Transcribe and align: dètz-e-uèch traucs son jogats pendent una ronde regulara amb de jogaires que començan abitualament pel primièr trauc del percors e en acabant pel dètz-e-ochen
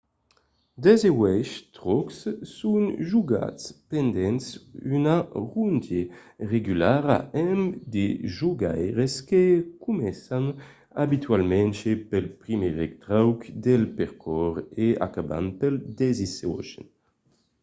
dètz-e-uèch 0.83 1.53
traucs 1.75 2.17
son 2.57 2.81
jogats 3.09 3.63
pendent 3.89 4.45
una 4.97 5.17
ronde 5.51 5.99
regulara 6.53 7.17
amb 7.43 7.63
de 7.93 8.05
jogaires 8.37 9.15
que 9.29 9.43
començan 9.85 10.45
abitualament 11.05 11.75
pel 12.09 12.25
primièr 12.41 12.77
trauc 13.03 13.39
del 13.65 13.83
percors 13.97 14.59
e 14.85 14.87
en 14.95 14.99
acabant 15.07 15.49
pel 15.59 15.75
dètz-e-ochen 15.99 16.85